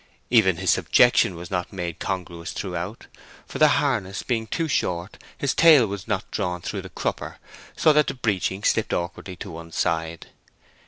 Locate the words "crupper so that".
6.89-8.07